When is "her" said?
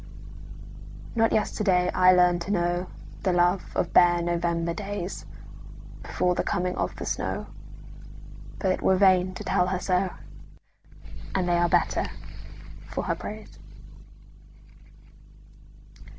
9.67-9.79, 13.03-13.13